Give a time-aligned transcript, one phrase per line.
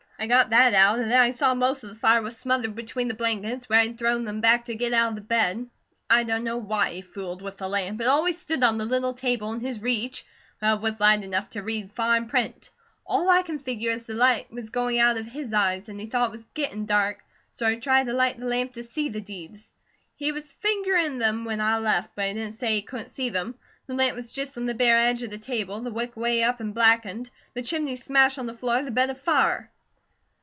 [0.23, 3.07] I got that out, and then I saw most of the fire was smothered between
[3.07, 5.67] the blankets where he'd thrown them back to get out of the bed.
[6.11, 7.99] I dunno why he fooled with the lamp.
[8.01, 10.23] It always stood on the little table in his reach,
[10.59, 12.69] but it was light enough to read fine print.
[13.03, 15.97] All I can figure is that the light was going out of his EYES, an'
[15.97, 19.09] he thought IT WAS GETTIN' DARK, so he tried to light the lamp to see
[19.09, 19.73] the deeds.
[20.15, 23.55] He was fingerin' them when I left, but he didn't say he couldn't see them.
[23.87, 26.61] The lamp was just on the bare edge of the table, the wick way up
[26.61, 29.71] an' blackened, the chimney smashed on the floor, the bed afire."